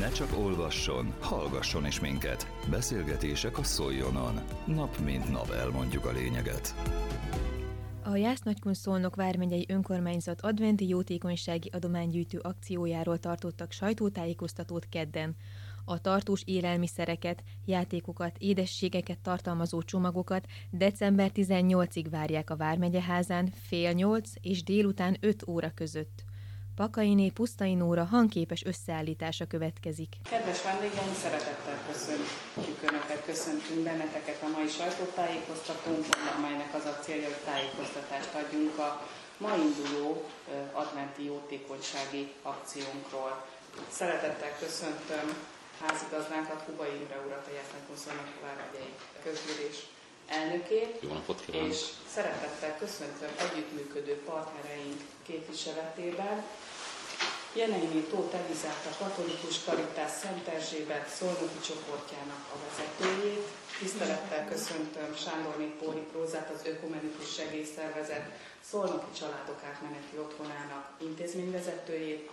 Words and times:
Ne 0.00 0.10
csak 0.10 0.38
olvasson, 0.38 1.14
hallgasson 1.20 1.86
is 1.86 2.00
minket. 2.00 2.52
Beszélgetések 2.70 3.58
a 3.58 3.62
Szoljonon. 3.62 4.40
Nap 4.66 4.98
mint 4.98 5.30
nap 5.30 5.50
elmondjuk 5.50 6.04
a 6.04 6.12
lényeget. 6.12 6.74
A 8.04 8.16
Jász-Nagykun 8.16 8.74
Szolnok 8.74 9.16
vármegyei 9.16 9.66
önkormányzat 9.68 10.40
adventi 10.40 10.88
jótékonysági 10.88 11.68
adománygyűjtő 11.72 12.38
akciójáról 12.38 13.18
tartottak 13.18 13.72
sajtótájékoztatót 13.72 14.88
kedden. 14.88 15.36
A 15.84 16.00
tartós 16.00 16.42
élelmiszereket, 16.44 17.42
játékokat, 17.64 18.36
édességeket 18.38 19.18
tartalmazó 19.18 19.82
csomagokat 19.82 20.46
december 20.70 21.30
18-ig 21.34 22.06
várják 22.10 22.50
a 22.50 22.56
Vármegyeházán 22.56 23.52
fél 23.62 23.92
nyolc 23.92 24.30
és 24.40 24.62
délután 24.62 25.16
5 25.20 25.48
óra 25.48 25.70
között. 25.74 26.28
Pakainé 26.80 27.28
Pusztai 27.28 27.74
Nóra 27.74 28.04
hangképes 28.04 28.62
összeállítása 28.64 29.46
következik. 29.54 30.12
Kedves 30.30 30.62
vendégeim, 30.62 31.14
szeretettel 31.24 31.78
köszöntjük 31.90 32.80
Önöket, 32.88 33.22
köszöntünk 33.30 33.80
benneteket 33.88 34.40
a 34.46 34.48
mai 34.56 34.68
sajtótájékoztatónkon, 34.78 36.20
amelynek 36.36 36.72
az 36.78 36.84
a 36.92 36.94
célja, 37.04 37.28
hogy 37.32 37.44
tájékoztatást 37.50 38.32
adjunk 38.40 38.78
a 38.78 38.90
ma 39.42 39.52
induló 39.66 40.08
adventi 40.82 41.22
jótékonysági 41.24 42.22
akciónkról. 42.52 43.32
Szeretettel 43.98 44.52
köszöntöm 44.64 45.26
házigazdánkat, 45.82 46.64
Kuba 46.66 46.84
Imre 46.96 47.18
urat, 47.26 47.46
a 47.50 47.52
Jászlánkonszolnak 47.58 48.28
Vármegyei 48.44 48.92
Közgyűlés 49.24 49.76
elnökét, 50.30 50.96
Jó 51.00 51.12
napot 51.12 51.40
kívánok! 51.44 51.70
és 51.70 51.78
szeretettel 52.14 52.76
köszöntöm 52.78 53.30
együttműködő 53.38 54.14
partnereink 54.24 55.00
képviseletében, 55.26 56.44
Jeneiné 57.54 58.00
Tóth 58.00 58.34
Elizát, 58.34 58.84
a 58.90 59.04
Katolikus 59.04 59.64
Karitás 59.64 60.10
Szent 60.20 60.46
Erzsébet 60.48 61.08
szolnoki 61.08 61.60
csoportjának 61.66 62.42
a 62.54 62.56
vezetőjét. 62.64 63.46
Tisztelettel 63.78 64.48
köszöntöm 64.48 65.16
Sándorné 65.16 65.68
Póri 65.80 66.04
Prózát, 66.12 66.50
az 66.54 66.66
Ökumenikus 66.66 67.34
Segélyszervezet 67.34 68.26
szolnoki 68.70 69.12
családok 69.18 69.60
átmeneti 69.70 70.16
otthonának 70.18 70.84
intézményvezetőjét, 71.00 72.30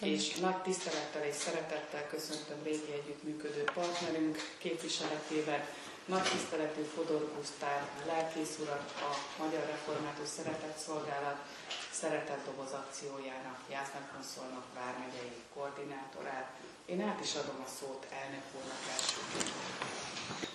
és 0.00 0.34
nagy 0.34 0.56
tisztelettel 0.62 1.24
és 1.26 1.34
szeretettel 1.34 2.06
köszöntöm 2.06 2.62
régi 2.64 2.92
együttműködő 2.92 3.64
partnerünk 3.74 4.36
képviseletében, 4.58 5.60
nagy 6.08 6.22
tiszteletű 6.22 6.82
Fodor 6.94 7.30
Gusztáv 7.36 7.82
lelkész 8.06 8.56
urat, 8.62 8.92
a 9.00 9.40
Magyar 9.42 9.64
Református 9.66 10.28
Szeretetszolgálat 10.28 11.36
Szeretetdoboz 11.90 12.72
akciójának 12.72 13.58
Jásznak 13.70 14.18
Szolnok 14.34 14.64
vármegyei 14.74 15.32
koordinátorát. 15.54 16.50
Én 16.86 17.00
át 17.00 17.20
is 17.24 17.34
adom 17.34 17.62
a 17.66 17.68
szót 17.80 18.06
elnök 18.22 18.42
úrnak. 18.56 18.78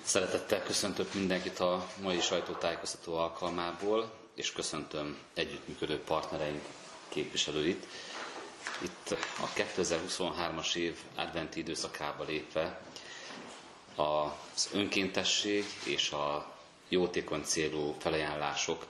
Szeretettel 0.03 0.63
köszöntök 0.63 1.13
mindenkit 1.13 1.59
a 1.59 1.87
mai 2.01 2.19
sajtótájékoztató 2.19 3.15
alkalmából, 3.17 4.11
és 4.35 4.51
köszöntöm 4.51 5.17
együttműködő 5.33 5.99
partnereink 5.99 6.63
képviselőit. 7.07 7.87
Itt 8.81 9.15
a 9.41 9.47
2023-as 9.55 10.75
év 10.75 10.97
adventi 11.15 11.59
időszakába 11.59 12.23
lépve 12.23 12.81
az 13.95 14.69
önkéntesség 14.73 15.65
és 15.85 16.11
a 16.11 16.51
jótékony 16.89 17.41
célú 17.43 17.95
felajánlások 17.99 18.85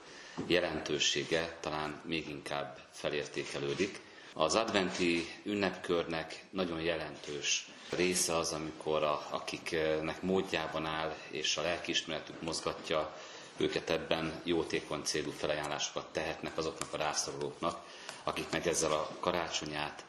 jelentősége 0.46 1.56
talán 1.60 2.00
még 2.04 2.28
inkább 2.28 2.78
felértékelődik. 2.90 4.00
Az 4.32 4.54
adventi 4.54 5.26
ünnepkörnek 5.42 6.44
nagyon 6.50 6.80
jelentős 6.80 7.66
része 7.90 8.36
az, 8.36 8.52
amikor 8.52 9.02
a, 9.02 9.26
akiknek 9.30 10.22
módjában 10.22 10.86
áll 10.86 11.14
és 11.30 11.56
a 11.56 11.62
lelkiismeretük 11.62 12.42
mozgatja 12.42 13.16
őket 13.56 13.90
ebben 13.90 14.40
jótékony 14.44 15.02
célú 15.02 15.30
felajánlásokat 15.30 16.06
tehetnek 16.12 16.58
azoknak 16.58 16.92
a 16.92 16.96
rászorulóknak, 16.96 17.80
akiknek 18.24 18.66
ezzel 18.66 18.92
a 18.92 19.08
karácsonyát, 19.20 20.04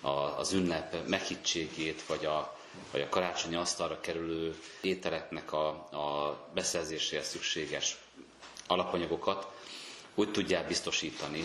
a, 0.00 0.08
az 0.10 0.52
ünnep 0.52 1.06
meghittségét, 1.08 2.02
vagy 2.06 2.24
a, 2.24 2.58
vagy 2.90 3.00
a 3.00 3.08
karácsonyi 3.08 3.54
asztalra 3.54 4.00
kerülő 4.00 4.58
ételeknek 4.80 5.52
a, 5.52 5.66
a 5.90 6.38
beszerzéséhez 6.54 7.26
szükséges 7.28 7.96
alapanyagokat 8.66 9.46
úgy 10.14 10.30
tudják 10.30 10.66
biztosítani 10.66 11.42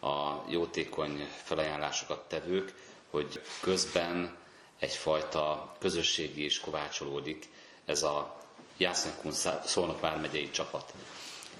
a 0.00 0.34
jótékony 0.48 1.28
felajánlásokat 1.42 2.28
tevők, 2.28 2.74
hogy 3.10 3.40
közben 3.60 4.36
egyfajta 4.78 5.76
közösségi 5.78 6.44
is 6.44 6.60
kovácsolódik 6.60 7.48
ez 7.84 8.02
a 8.02 8.40
Jásznenkun 8.76 9.32
Szolnok 9.64 10.00
vármegyei 10.00 10.50
csapat. 10.50 10.92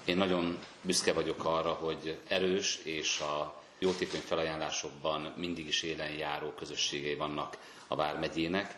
Én 0.05 0.17
nagyon 0.17 0.59
büszke 0.81 1.13
vagyok 1.13 1.45
arra, 1.45 1.73
hogy 1.73 2.17
erős 2.27 2.75
és 2.83 3.19
a 3.19 3.61
jótékony 3.79 4.19
felajánlásokban 4.19 5.33
mindig 5.37 5.67
is 5.67 5.81
élen 5.81 6.11
járó 6.11 6.49
közösségei 6.51 7.15
vannak 7.15 7.57
a 7.87 7.95
vármegyének. 7.95 8.77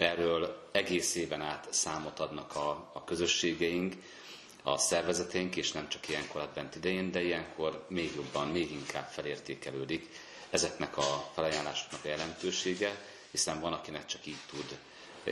Erről 0.00 0.68
egész 0.72 1.14
éven 1.14 1.40
át 1.40 1.66
számot 1.70 2.18
adnak 2.20 2.56
a, 2.56 2.90
a 2.92 3.04
közösségeink, 3.04 3.94
a 4.62 4.78
szervezeténk, 4.78 5.56
és 5.56 5.72
nem 5.72 5.88
csak 5.88 6.08
ilyenkor 6.08 6.40
advent 6.40 6.74
idején, 6.76 7.10
de 7.10 7.22
ilyenkor 7.22 7.84
még 7.88 8.12
jobban, 8.14 8.48
még 8.48 8.70
inkább 8.70 9.08
felértékelődik 9.10 10.08
ezeknek 10.50 10.96
a 10.96 11.30
felajánlásoknak 11.34 12.04
a 12.04 12.08
jelentősége, 12.08 13.04
hiszen 13.30 13.60
van, 13.60 13.72
akinek 13.72 14.06
csak 14.06 14.26
így 14.26 14.36
tud 14.50 14.78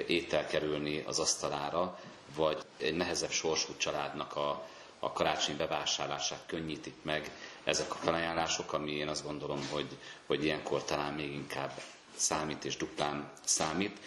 étel 0.08 0.46
kerülni 0.46 1.02
az 1.06 1.18
asztalára, 1.18 2.00
vagy 2.34 2.58
egy 2.78 2.96
nehezebb 2.96 3.30
sorsú 3.30 3.76
családnak 3.76 4.36
a, 4.36 4.68
a 4.98 5.12
karácsony 5.12 5.56
bevásárlását 5.56 6.42
könnyítik 6.46 6.94
meg 7.02 7.30
ezek 7.64 7.90
a 7.94 7.98
felajánlások, 7.98 8.72
ami 8.72 8.90
én 8.92 9.08
azt 9.08 9.24
gondolom, 9.24 9.68
hogy, 9.70 9.88
hogy 10.26 10.44
ilyenkor 10.44 10.84
talán 10.84 11.12
még 11.14 11.32
inkább 11.32 11.80
számít 12.18 12.64
és 12.64 12.76
duplán 12.76 13.30
számít. 13.44 13.98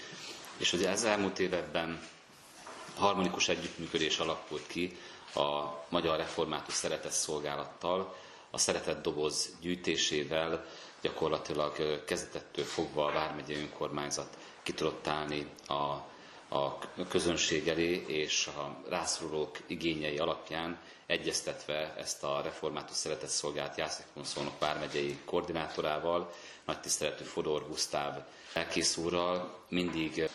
És 0.61 0.73
ugye 0.73 0.89
az 0.89 1.03
elmúlt 1.03 1.39
években 1.39 2.07
harmonikus 2.97 3.47
együttműködés 3.47 4.17
alakult 4.19 4.67
ki 4.67 4.97
a 5.35 5.65
Magyar 5.89 6.17
Református 6.17 6.73
Szeretett 6.73 7.11
Szolgálattal, 7.11 8.15
a 8.49 8.57
Szeretett 8.57 9.01
Doboz 9.03 9.49
gyűjtésével 9.61 10.65
gyakorlatilag 11.01 12.03
kezdetettől 12.05 12.65
fogva 12.65 13.05
a 13.05 13.11
Vármegyei 13.11 13.57
Önkormányzat 13.61 14.37
ki 14.63 14.73
tudott 14.73 15.07
állni 15.07 15.47
a, 15.67 15.73
a 16.57 16.77
közönség 17.09 17.67
elé, 17.67 18.03
és 18.07 18.47
a 18.47 18.77
rászorulók 18.89 19.57
igényei 19.67 20.17
alapján 20.17 20.79
egyeztetve 21.05 21.95
ezt 21.97 22.23
a 22.23 22.41
Református 22.41 22.95
Szeretett 22.95 23.29
Szolgálat 23.29 23.77
Jászekon 23.77 24.23
Szolnok 24.23 24.59
Vármegyei 24.59 25.17
koordinátorával, 25.25 26.33
nagy 26.65 26.79
tiszteletű 26.79 27.23
Fodor 27.23 27.67
Gusztáv 27.67 28.23
elkész 28.53 28.97
úrral 28.97 29.59
mindig 29.67 30.29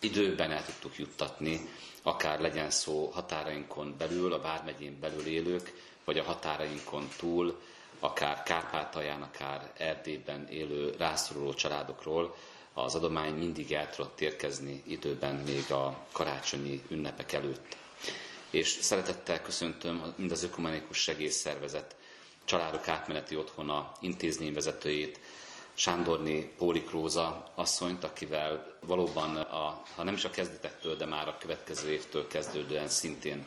időben 0.00 0.50
el 0.50 0.64
tudtuk 0.64 0.98
juttatni, 0.98 1.68
akár 2.02 2.40
legyen 2.40 2.70
szó 2.70 3.10
határainkon 3.14 3.94
belül, 3.98 4.32
a 4.32 4.40
Vármegyén 4.40 5.00
belül 5.00 5.26
élők, 5.26 5.72
vagy 6.04 6.18
a 6.18 6.22
határainkon 6.22 7.08
túl, 7.18 7.60
akár 8.00 8.42
Kárpátalján, 8.42 9.22
akár 9.22 9.72
Erdélyben 9.76 10.48
élő 10.48 10.94
rászoruló 10.98 11.54
családokról, 11.54 12.36
az 12.72 12.94
adomány 12.94 13.34
mindig 13.34 13.72
el 13.72 13.90
tudott 13.90 14.20
érkezni 14.20 14.82
időben, 14.86 15.34
még 15.34 15.70
a 15.72 16.06
karácsonyi 16.12 16.82
ünnepek 16.88 17.32
előtt. 17.32 17.76
És 18.50 18.68
szeretettel 18.68 19.42
köszöntöm 19.42 20.14
mind 20.16 20.30
az 20.30 20.42
Ökumenikus 20.42 20.98
Segélyszervezet 20.98 21.96
családok 22.44 22.88
átmeneti 22.88 23.36
otthona 23.36 23.92
intézményvezetőjét, 24.00 25.20
Sándorné 25.80 26.52
Póli 26.58 26.82
Króza 26.82 27.50
asszonyt, 27.54 28.04
akivel 28.04 28.76
valóban, 28.86 29.36
a, 29.36 29.82
ha 29.96 30.02
nem 30.02 30.14
is 30.14 30.24
a 30.24 30.30
kezdetektől, 30.30 30.96
de 30.96 31.04
már 31.06 31.28
a 31.28 31.36
következő 31.38 31.90
évtől 31.90 32.26
kezdődően 32.26 32.88
szintén 32.88 33.46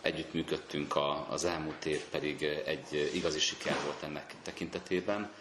együttműködtünk, 0.00 0.96
a, 0.96 1.26
az 1.30 1.44
elmúlt 1.44 1.84
év 1.84 2.00
pedig 2.00 2.42
egy 2.42 3.10
igazi 3.14 3.38
siker 3.38 3.76
volt 3.84 4.02
ennek 4.02 4.34
tekintetében, 4.42 5.32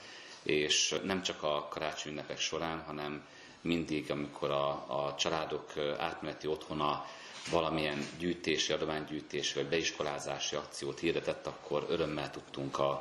és 0.44 0.95
nem 1.04 1.21
csak 1.21 1.44
a 1.44 1.68
karácsony 1.69 2.12
ünnepek 2.12 2.39
során, 2.39 2.83
hanem 2.83 3.25
mindig, 3.62 4.12
amikor 4.12 4.50
a, 4.51 4.69
a 5.07 5.15
családok 5.18 5.74
átmeneti 5.98 6.48
otthona 6.48 7.06
valamilyen 7.51 8.07
gyűjtési, 8.19 8.74
adománygyűjtési 8.74 9.54
vagy 9.54 9.68
beiskolázási 9.68 10.56
akciót 10.56 11.00
hirdetett, 11.00 11.48
akkor 11.48 11.86
örömmel 11.89 12.31
tudtunk 12.31 12.80
a 12.80 13.00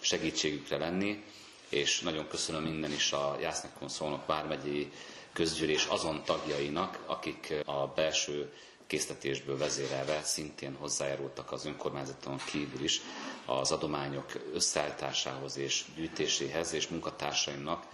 segítségükre 0.00 0.76
lenni 0.76 1.24
és 1.72 2.00
nagyon 2.00 2.28
köszönöm 2.28 2.62
minden 2.62 2.92
is 2.92 3.12
a 3.12 3.36
Jásznekon 3.40 3.88
Szolnok 3.88 4.26
vármegyei 4.26 4.92
közgyűlés 5.32 5.84
azon 5.84 6.22
tagjainak, 6.24 6.98
akik 7.06 7.54
a 7.64 7.86
belső 7.86 8.52
késztetésből 8.86 9.58
vezérelve 9.58 10.22
szintén 10.22 10.74
hozzájárultak 10.78 11.52
az 11.52 11.64
önkormányzaton 11.66 12.40
kívül 12.46 12.82
is 12.84 13.00
az 13.46 13.72
adományok 13.72 14.32
összeállításához 14.54 15.56
és 15.56 15.84
gyűjtéséhez, 15.96 16.72
és 16.72 16.88
munkatársaimnak 16.88 17.86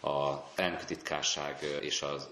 a 0.00 0.32
elnöki 0.54 0.84
titkárság 0.84 1.78
és 1.80 2.02
az 2.02 2.28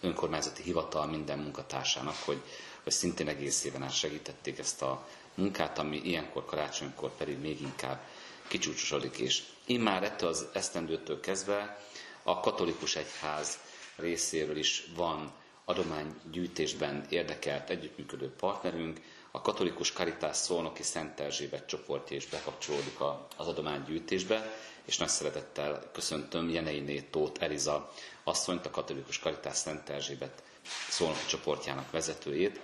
önkormányzati 0.00 0.62
hivatal 0.62 1.06
minden 1.06 1.38
munkatársának, 1.38 2.16
hogy, 2.24 2.40
hogy 2.82 2.92
szintén 2.92 3.28
egész 3.28 3.64
éven 3.64 3.82
át 3.82 3.94
segítették 3.94 4.58
ezt 4.58 4.82
a 4.82 5.06
munkát, 5.34 5.78
ami 5.78 5.96
ilyenkor 6.04 6.44
karácsonykor 6.44 7.10
pedig 7.16 7.38
még 7.38 7.60
inkább 7.60 8.00
kicsúcsosodik. 8.48 9.16
És 9.18 9.42
immár 9.66 10.02
ettől 10.02 10.28
az 10.28 10.46
esztendőtől 10.52 11.20
kezdve 11.20 11.78
a 12.22 12.40
katolikus 12.40 12.96
egyház 12.96 13.58
részéről 13.96 14.56
is 14.56 14.84
van 14.96 15.32
adománygyűjtésben 15.64 17.06
érdekelt 17.08 17.70
együttműködő 17.70 18.30
partnerünk, 18.30 19.00
a 19.30 19.40
katolikus 19.40 19.92
karitás 19.92 20.36
szolnoki 20.36 20.82
Szent 20.82 21.20
Erzsébet 21.20 21.66
csoportja 21.66 22.16
is 22.16 22.26
bekapcsolódik 22.26 22.96
az 23.36 23.46
adománygyűjtésbe, 23.46 24.52
és 24.84 24.96
nagy 24.98 25.08
szeretettel 25.08 25.90
köszöntöm 25.92 26.48
Jeneiné 26.50 27.00
Tóth 27.00 27.42
Eliza 27.42 27.92
asszonyt, 28.24 28.66
a 28.66 28.70
katolikus 28.70 29.18
karitás 29.18 29.56
Szent 29.56 29.88
Erzsébet 29.88 30.42
szolnoki 30.88 31.26
csoportjának 31.26 31.90
vezetőjét, 31.90 32.60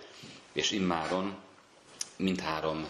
és 0.53 0.71
immáron 0.71 1.37
mindhárom 2.17 2.87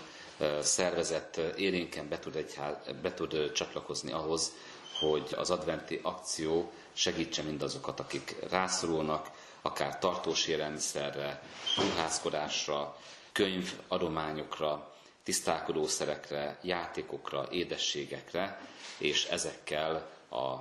szervezet 0.62 1.36
élénken 1.56 2.08
be 2.08 2.18
tud, 2.18 2.36
egyház, 2.36 2.74
be 3.02 3.14
tud 3.14 3.52
csatlakozni 3.52 4.12
ahhoz, 4.12 4.52
hogy 5.00 5.34
az 5.36 5.50
adventi 5.50 6.00
akció 6.02 6.72
segítse 6.92 7.42
mindazokat, 7.42 8.00
akik 8.00 8.36
rászorulnak, 8.50 9.30
akár 9.62 9.98
tartós 9.98 10.46
élelmiszerre, 10.46 11.42
ruházkodásra, 11.76 12.96
könyvadományokra, 13.32 14.94
tisztálkodószerekre, 15.22 16.58
játékokra, 16.62 17.46
édességekre, 17.50 18.60
és 18.98 19.24
ezekkel 19.24 19.94
a 20.30 20.54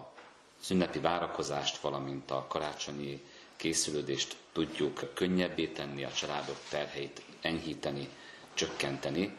ünnepi 0.69 0.99
várakozást, 0.99 1.77
valamint 1.79 2.31
a 2.31 2.45
karácsonyi 2.47 3.23
készülődést 3.55 4.35
tudjuk 4.53 5.11
könnyebbé 5.13 5.67
tenni, 5.67 6.03
a 6.03 6.11
családok 6.11 6.57
terheit 6.69 7.21
enyhíteni, 7.41 8.09
csökkenteni, 8.53 9.37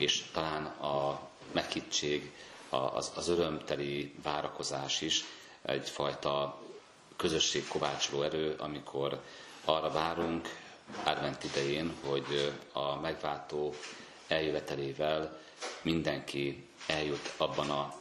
és 0.00 0.24
talán 0.32 0.64
a 0.66 1.20
meghittség, 1.52 2.32
az, 2.68 3.12
az 3.14 3.28
örömteli 3.28 4.14
várakozás 4.22 5.00
is 5.00 5.24
egyfajta 5.62 6.60
közösség 7.16 7.68
kovácsoló 7.68 8.22
erő, 8.22 8.54
amikor 8.58 9.20
arra 9.64 9.90
várunk 9.90 10.48
advent 11.04 11.44
idején, 11.44 11.92
hogy 12.04 12.52
a 12.72 12.94
megváltó 13.00 13.74
eljövetelével 14.28 15.38
mindenki 15.82 16.68
eljut 16.86 17.32
abban 17.36 17.70
a, 17.70 17.94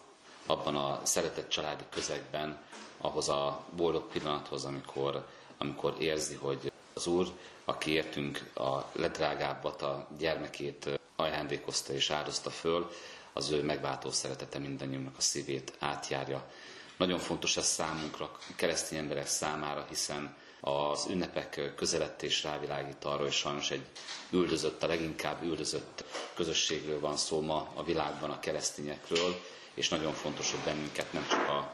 abban 0.45 0.75
a 0.75 0.99
szeretett 1.03 1.49
családi 1.49 1.83
közegben, 1.89 2.61
ahhoz 2.97 3.29
a 3.29 3.63
boldog 3.75 4.07
pillanathoz, 4.07 4.65
amikor, 4.65 5.25
amikor 5.57 5.95
érzi, 5.99 6.35
hogy 6.35 6.71
az 6.93 7.07
Úr, 7.07 7.27
aki 7.65 7.91
értünk 7.91 8.51
a 8.55 8.77
ledrágábbat, 8.91 9.81
a 9.81 10.07
gyermekét 10.17 10.99
ajándékozta 11.19 11.93
és 11.93 12.09
áldozta 12.09 12.49
föl, 12.49 12.91
az 13.33 13.49
ő 13.51 13.63
megváltó 13.63 14.11
szeretete 14.11 14.59
mindannyiunknak 14.59 15.17
a 15.17 15.21
szívét 15.21 15.73
átjárja. 15.79 16.51
Nagyon 16.97 17.19
fontos 17.19 17.57
ez 17.57 17.65
számunkra, 17.65 18.37
keresztény 18.55 18.97
emberek 18.99 19.27
számára, 19.27 19.85
hiszen 19.89 20.35
az 20.61 21.05
ünnepek 21.09 21.73
közelett 21.75 22.21
és 22.21 22.43
rávilágít 22.43 23.03
arra, 23.05 23.21
hogy 23.23 23.31
sajnos 23.31 23.71
egy 23.71 23.85
üldözött, 24.29 24.83
a 24.83 24.87
leginkább 24.87 25.43
üldözött 25.43 26.03
közösségről 26.33 26.99
van 26.99 27.17
szó 27.17 27.41
ma 27.41 27.71
a 27.73 27.83
világban, 27.83 28.29
a 28.29 28.39
keresztényekről, 28.39 29.41
és 29.73 29.89
nagyon 29.89 30.13
fontos, 30.13 30.51
hogy 30.51 30.59
bennünket 30.59 31.13
nem 31.13 31.27
csak 31.29 31.47
a 31.47 31.73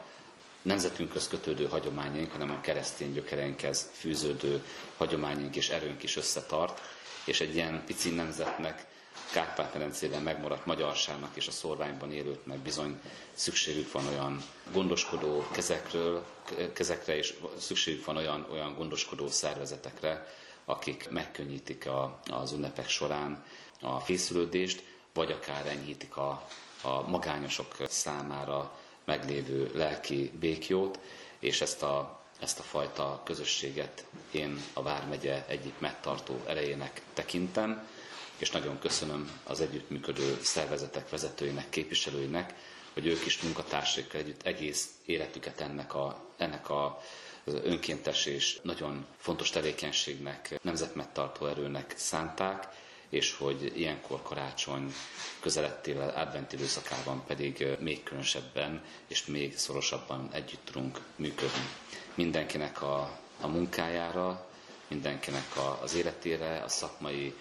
nemzetünkhöz 0.62 1.28
kötődő 1.28 1.66
hagyományaink, 1.68 2.32
hanem 2.32 2.50
a 2.50 2.60
keresztény 2.60 3.12
gyökereinkhez 3.12 3.90
fűződő 3.92 4.64
hagyományunk 4.96 5.56
és 5.56 5.68
erőnk 5.68 6.02
is 6.02 6.16
összetart, 6.16 6.80
és 7.24 7.40
egy 7.40 7.54
ilyen 7.54 7.82
pici 7.86 8.10
nemzetnek 8.10 8.86
Kárpát-medencében 9.32 10.22
megmaradt 10.22 10.66
magyarságnak 10.66 11.30
és 11.36 11.46
a 11.46 11.50
szorványban 11.50 12.12
élőknek 12.12 12.58
bizony 12.58 13.00
szükségük 13.34 13.92
van 13.92 14.06
olyan 14.06 14.42
gondoskodó 14.72 15.46
kezekről, 15.52 16.24
kezekre, 16.72 17.16
és 17.16 17.34
szükségük 17.58 18.04
van 18.04 18.16
olyan, 18.16 18.46
olyan 18.50 18.74
gondoskodó 18.74 19.28
szervezetekre, 19.28 20.26
akik 20.64 21.08
megkönnyítik 21.10 21.86
a, 21.86 22.20
az 22.30 22.52
ünnepek 22.52 22.88
során 22.88 23.44
a 23.80 24.00
fészülődést, 24.00 24.82
vagy 25.14 25.32
akár 25.32 25.66
enyhítik 25.66 26.16
a, 26.16 26.48
a 26.82 27.08
magányosok 27.08 27.76
számára 27.88 28.78
meglévő 29.04 29.70
lelki 29.74 30.32
békjót, 30.40 30.98
és 31.38 31.60
ezt 31.60 31.82
a, 31.82 32.20
ezt 32.40 32.58
a 32.58 32.62
fajta 32.62 33.20
közösséget 33.24 34.04
én 34.30 34.62
a 34.72 34.82
Vármegye 34.82 35.44
egyik 35.48 35.78
megtartó 35.78 36.40
erejének 36.46 37.02
tekintem, 37.14 37.88
és 38.38 38.50
nagyon 38.50 38.78
köszönöm 38.78 39.40
az 39.44 39.60
együttműködő 39.60 40.38
szervezetek 40.42 41.10
vezetőinek, 41.10 41.68
képviselőinek, 41.70 42.54
hogy 42.92 43.06
ők 43.06 43.26
is 43.26 43.40
munkatársaikkal 43.42 44.20
együtt 44.20 44.42
egész 44.42 44.88
életüket 45.04 45.60
ennek 45.60 45.94
a, 45.94 46.24
ennek 46.36 46.70
a 46.70 47.00
az 47.46 47.54
önkéntes 47.62 48.26
és 48.26 48.58
nagyon 48.62 49.06
fontos 49.16 49.50
tevékenységnek, 49.50 50.58
nemzetmegtartó 50.62 51.46
erőnek 51.46 51.94
szánták, 51.96 52.68
és 53.08 53.32
hogy 53.34 53.72
ilyenkor 53.78 54.22
karácsony 54.22 54.92
közelettével, 55.40 56.08
advent 56.08 56.52
időszakában 56.52 57.24
pedig 57.26 57.66
még 57.80 58.02
különösebben 58.02 58.84
és 59.06 59.26
még 59.26 59.58
szorosabban 59.58 60.28
együtt 60.32 60.64
tudunk 60.64 61.00
működni. 61.16 61.68
Mindenkinek 62.14 62.82
a, 62.82 63.18
a 63.40 63.46
munkájára, 63.46 64.46
mindenkinek 64.88 65.56
a, 65.56 65.78
az 65.82 65.94
életére, 65.94 66.62
a 66.62 66.68
szakmai 66.68 67.34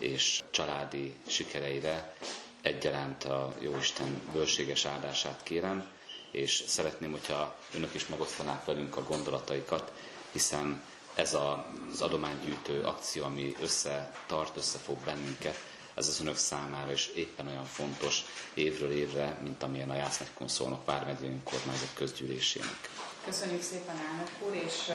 és 0.00 0.42
családi 0.50 1.14
sikereire 1.26 2.14
egyaránt 2.62 3.24
a 3.24 3.54
Jóisten 3.60 4.20
bőséges 4.32 4.84
áldását 4.84 5.40
kérem, 5.42 5.88
és 6.30 6.64
szeretném, 6.66 7.10
hogyha 7.10 7.56
önök 7.74 7.94
is 7.94 8.06
megosztanák 8.06 8.64
velünk 8.64 8.96
a 8.96 9.02
gondolataikat, 9.04 9.92
hiszen 10.32 10.82
ez 11.14 11.34
az 11.34 12.00
adománygyűjtő 12.00 12.82
akció, 12.82 13.24
ami 13.24 13.56
összetart, 13.60 14.56
összefog 14.56 14.98
bennünket, 15.04 15.56
ez 15.94 16.08
az 16.08 16.20
önök 16.20 16.36
számára 16.36 16.92
is 16.92 17.06
éppen 17.06 17.46
olyan 17.46 17.64
fontos 17.64 18.24
évről 18.54 18.90
évre, 18.92 19.38
mint 19.42 19.62
amilyen 19.62 19.90
a 19.90 19.94
Jászlánykon 19.94 20.48
szólnak 20.48 20.84
Vármegyei 20.84 21.28
Önkormányzat 21.28 21.94
közgyűlésének. 21.94 22.90
Köszönjük 23.24 23.62
szépen, 23.62 23.96
elnök 23.96 24.30
úr, 24.46 24.54
és 24.54 24.92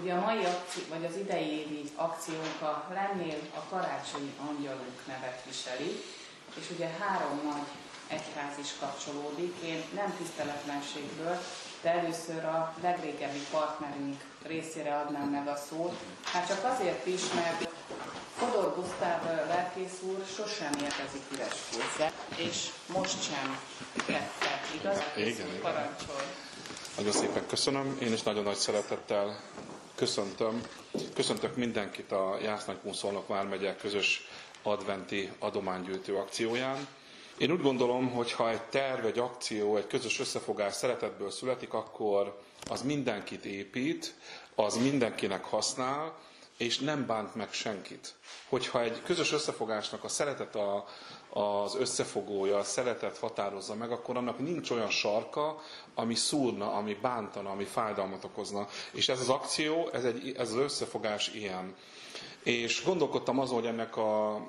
Ugye 0.00 0.12
a 0.12 0.20
mai 0.20 0.44
akció, 0.44 0.82
vagy 0.88 1.04
az 1.04 1.16
idei 1.16 1.50
évi 1.50 1.90
akciónk 1.94 2.60
a 2.60 2.86
Lennél 2.92 3.38
a 3.54 3.60
karácsonyi 3.70 4.32
angyalunk 4.48 4.98
nevet 5.06 5.42
viseli, 5.44 6.02
és 6.60 6.70
ugye 6.74 6.88
három 6.98 7.40
nagy 7.44 7.66
egyház 8.06 8.58
is 8.58 8.70
kapcsolódik. 8.80 9.54
Én 9.64 9.82
nem 9.94 10.16
tiszteletlenségből, 10.16 11.36
de 11.82 11.90
először 11.90 12.44
a 12.44 12.74
legrégebbi 12.82 13.42
partnerünk 13.50 14.20
részére 14.42 14.96
adnám 14.96 15.28
meg 15.28 15.48
a 15.48 15.56
szót. 15.68 15.96
Hát 16.24 16.48
csak 16.48 16.64
azért 16.72 17.06
is, 17.06 17.20
mert 17.34 17.68
Fodor 18.36 18.74
Gusztáv 18.74 19.24
lelkész 19.48 19.98
úr 20.02 20.24
sosem 20.36 20.72
érkezik 20.72 21.22
üres 21.32 21.54
kézzel, 21.70 22.12
és 22.36 22.68
most 22.86 23.22
sem 23.22 23.58
tette, 24.06 24.60
igaz? 24.80 25.02
Igen, 25.16 25.28
igen. 25.28 25.60
Parancsol. 25.60 26.22
Nagyon 26.96 27.12
szépen 27.12 27.46
köszönöm. 27.46 27.98
Én 28.00 28.12
is 28.12 28.22
nagyon 28.22 28.42
nagy 28.42 28.56
szeretettel 28.56 29.40
köszöntöm. 29.96 30.62
Köszöntök 31.14 31.56
mindenkit 31.56 32.12
a 32.12 32.38
Jászlánykún 32.42 32.92
Szolnok 32.92 33.28
vármegyek 33.28 33.76
közös 33.76 34.28
adventi 34.62 35.30
adománygyűjtő 35.38 36.16
akcióján. 36.16 36.86
Én 37.38 37.50
úgy 37.50 37.60
gondolom, 37.60 38.10
hogy 38.10 38.32
ha 38.32 38.50
egy 38.50 38.62
terv, 38.62 39.04
egy 39.04 39.18
akció, 39.18 39.76
egy 39.76 39.86
közös 39.86 40.20
összefogás 40.20 40.74
szeretetből 40.74 41.30
születik, 41.30 41.72
akkor 41.72 42.40
az 42.70 42.82
mindenkit 42.82 43.44
épít, 43.44 44.14
az 44.54 44.76
mindenkinek 44.76 45.44
használ, 45.44 46.18
és 46.56 46.78
nem 46.78 47.06
bánt 47.06 47.34
meg 47.34 47.52
senkit. 47.52 48.14
Hogyha 48.48 48.82
egy 48.82 49.02
közös 49.02 49.32
összefogásnak 49.32 50.04
a 50.04 50.08
szeretet 50.08 50.54
a, 50.54 50.84
az 51.36 51.74
összefogója, 51.76 52.56
a 52.58 52.62
szeretet 52.62 53.18
határozza 53.18 53.74
meg, 53.74 53.90
akkor 53.90 54.16
annak 54.16 54.38
nincs 54.38 54.70
olyan 54.70 54.90
sarka, 54.90 55.60
ami 55.94 56.14
szúrna, 56.14 56.72
ami 56.72 56.94
bántana, 57.02 57.50
ami 57.50 57.64
fájdalmat 57.64 58.24
okozna. 58.24 58.66
És 58.92 59.08
ez 59.08 59.20
az 59.20 59.28
akció, 59.28 59.88
ez, 59.92 60.04
egy, 60.04 60.34
ez 60.36 60.50
az 60.52 60.58
összefogás 60.58 61.28
ilyen. 61.34 61.74
És 62.42 62.84
gondolkodtam 62.84 63.38
azon, 63.38 63.54
hogy 63.58 63.66
ennek 63.66 63.96
a 63.96 64.40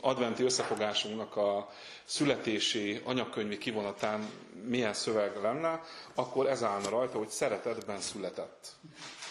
adventi 0.00 0.42
összefogásunknak 0.44 1.36
a 1.36 1.68
születési 2.04 3.00
anyakönyvi 3.04 3.58
kivonatán 3.58 4.30
milyen 4.64 4.92
szöveg 4.94 5.36
lenne, 5.42 5.80
akkor 6.14 6.46
ez 6.46 6.62
állna 6.62 6.88
rajta, 6.88 7.18
hogy 7.18 7.28
szeretetben 7.28 8.00
született. 8.00 8.66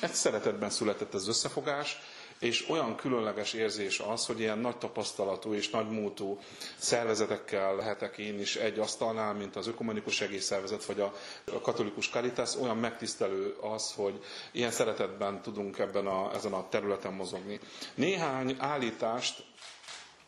Egy 0.01 0.11
szeretetben 0.13 0.69
született 0.69 1.13
az 1.13 1.27
összefogás, 1.27 1.97
és 2.39 2.69
olyan 2.69 2.95
különleges 2.95 3.53
érzés 3.53 3.99
az, 3.99 4.25
hogy 4.25 4.39
ilyen 4.39 4.59
nagy 4.59 4.77
tapasztalatú 4.77 5.53
és 5.53 5.69
nagy 5.69 5.89
múltú 5.89 6.39
szervezetekkel 6.77 7.75
lehetek 7.75 8.17
én 8.17 8.39
is 8.39 8.55
egy 8.55 8.79
asztalnál, 8.79 9.33
mint 9.33 9.55
az 9.55 9.67
Ökumenikus 9.67 10.13
Segélyszervezet 10.15 10.85
vagy 10.85 10.99
a 10.99 11.13
Katolikus 11.61 12.09
Caritas, 12.09 12.55
olyan 12.55 12.77
megtisztelő 12.77 13.55
az, 13.61 13.93
hogy 13.93 14.23
ilyen 14.51 14.71
szeretetben 14.71 15.41
tudunk 15.41 15.79
ebben 15.79 16.07
a, 16.07 16.33
ezen 16.33 16.53
a 16.53 16.69
területen 16.69 17.13
mozogni. 17.13 17.59
Néhány 17.95 18.55
állítást 18.59 19.43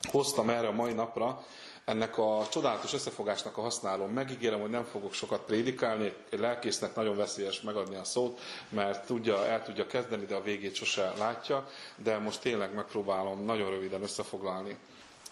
hoztam 0.09 0.49
erre 0.49 0.67
a 0.67 0.71
mai 0.71 0.93
napra, 0.93 1.45
ennek 1.85 2.17
a 2.17 2.47
csodálatos 2.51 2.93
összefogásnak 2.93 3.57
a 3.57 3.61
használom. 3.61 4.09
Megígérem, 4.11 4.61
hogy 4.61 4.69
nem 4.69 4.83
fogok 4.83 5.13
sokat 5.13 5.41
prédikálni, 5.41 6.13
egy 6.29 6.39
lelkésznek 6.39 6.95
nagyon 6.95 7.15
veszélyes 7.17 7.61
megadni 7.61 7.95
a 7.95 8.03
szót, 8.03 8.39
mert 8.69 9.05
tudja, 9.05 9.45
el 9.45 9.63
tudja 9.63 9.87
kezdeni, 9.87 10.25
de 10.25 10.35
a 10.35 10.41
végét 10.41 10.75
sose 10.75 11.13
látja, 11.17 11.69
de 11.95 12.17
most 12.17 12.41
tényleg 12.41 12.73
megpróbálom 12.73 13.45
nagyon 13.45 13.69
röviden 13.69 14.01
összefoglalni. 14.03 14.77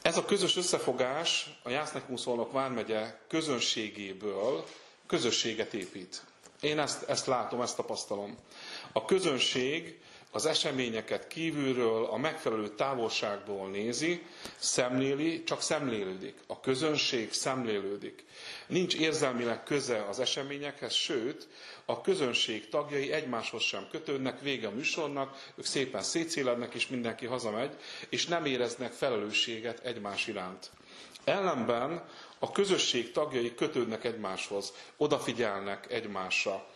Ez 0.01 0.17
a 0.17 0.25
közös 0.25 0.57
összefogás 0.57 1.59
a 1.63 1.69
Jásznek-Muszolnok 1.69 2.51
vármegye 2.51 3.19
közönségéből 3.27 4.63
közösséget 5.07 5.73
épít. 5.73 6.21
Én 6.61 6.79
ezt, 6.79 7.09
ezt 7.09 7.25
látom, 7.25 7.61
ezt 7.61 7.75
tapasztalom. 7.75 8.37
A 8.91 9.05
közönség 9.05 9.99
az 10.31 10.45
eseményeket 10.45 11.27
kívülről, 11.27 12.05
a 12.05 12.17
megfelelő 12.17 12.67
távolságból 12.69 13.69
nézi, 13.69 14.21
szemléli, 14.57 15.43
csak 15.43 15.61
szemlélődik. 15.61 16.35
A 16.47 16.59
közönség 16.59 17.33
szemlélődik. 17.33 18.23
Nincs 18.67 18.95
érzelmileg 18.95 19.63
köze 19.63 20.05
az 20.09 20.19
eseményekhez, 20.19 20.93
sőt, 20.93 21.47
a 21.85 22.01
közönség 22.01 22.69
tagjai 22.69 23.11
egymáshoz 23.11 23.61
sem 23.61 23.87
kötődnek, 23.91 24.41
vége 24.41 24.67
a 24.67 24.71
műsornak, 24.71 25.51
ők 25.55 25.65
szépen 25.65 26.01
szétszélednek, 26.03 26.73
és 26.73 26.87
mindenki 26.87 27.25
hazamegy, 27.25 27.71
és 28.09 28.25
nem 28.25 28.45
éreznek 28.45 28.91
felelősséget 28.91 29.79
egymás 29.85 30.27
iránt. 30.27 30.69
Ellenben 31.23 32.03
a 32.39 32.51
közösség 32.51 33.11
tagjai 33.11 33.55
kötődnek 33.55 34.03
egymáshoz, 34.03 34.73
odafigyelnek 34.97 35.91
egymásra 35.91 36.67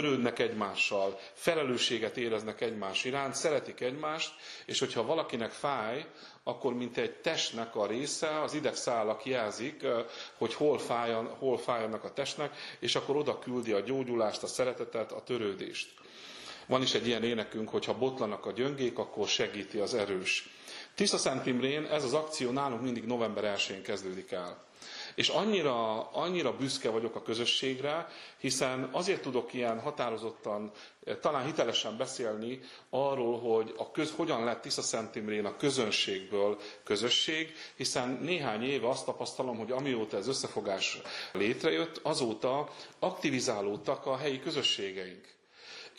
törődnek 0.00 0.38
egymással, 0.38 1.18
felelősséget 1.32 2.16
éreznek 2.16 2.60
egymás 2.60 3.04
iránt, 3.04 3.34
szeretik 3.34 3.80
egymást, 3.80 4.32
és 4.66 4.78
hogyha 4.78 5.04
valakinek 5.06 5.50
fáj, 5.50 6.06
akkor 6.44 6.74
mint 6.74 6.96
egy 6.98 7.12
testnek 7.14 7.76
a 7.76 7.86
része, 7.86 8.40
az 8.42 8.54
idegszálak 8.54 9.24
jelzik, 9.24 9.86
hogy 10.38 10.54
hol, 10.54 10.78
fájan, 10.78 11.26
hol 11.38 11.58
fájnak 11.58 12.04
a 12.04 12.12
testnek, 12.12 12.56
és 12.78 12.94
akkor 12.94 13.16
oda 13.16 13.38
küldi 13.38 13.72
a 13.72 13.80
gyógyulást, 13.80 14.42
a 14.42 14.46
szeretetet, 14.46 15.12
a 15.12 15.22
törődést. 15.22 15.88
Van 16.66 16.82
is 16.82 16.94
egy 16.94 17.06
ilyen 17.06 17.24
énekünk, 17.24 17.68
hogy 17.68 17.84
ha 17.84 17.98
botlanak 17.98 18.46
a 18.46 18.52
gyöngék, 18.52 18.98
akkor 18.98 19.28
segíti 19.28 19.78
az 19.78 19.94
erős. 19.94 20.48
Tisza 20.96 21.18
Szent 21.18 21.46
Imrén 21.46 21.84
ez 21.84 22.04
az 22.04 22.12
akció 22.14 22.50
nálunk 22.50 22.82
mindig 22.82 23.04
november 23.04 23.54
1-én 23.58 23.82
kezdődik 23.82 24.30
el. 24.32 24.64
És 25.14 25.28
annyira, 25.28 26.02
annyira 26.10 26.56
büszke 26.56 26.90
vagyok 26.90 27.14
a 27.14 27.22
közösségre, 27.22 28.08
hiszen 28.38 28.88
azért 28.92 29.22
tudok 29.22 29.54
ilyen 29.54 29.80
határozottan, 29.80 30.70
eh, 31.04 31.16
talán 31.20 31.44
hitelesen 31.44 31.96
beszélni 31.96 32.60
arról, 32.90 33.38
hogy 33.40 33.74
a 33.78 33.90
köz, 33.90 34.12
hogyan 34.16 34.44
lett 34.44 34.60
Tisza 34.62 34.82
Szent 34.82 35.14
Imrén 35.16 35.44
a 35.44 35.56
közönségből 35.56 36.58
közösség, 36.84 37.54
hiszen 37.74 38.08
néhány 38.22 38.62
éve 38.62 38.88
azt 38.88 39.04
tapasztalom, 39.04 39.58
hogy 39.58 39.70
amióta 39.70 40.16
ez 40.16 40.28
összefogás 40.28 41.00
létrejött, 41.32 42.00
azóta 42.02 42.68
aktivizálódtak 42.98 44.06
a 44.06 44.16
helyi 44.16 44.40
közösségeink 44.40 45.35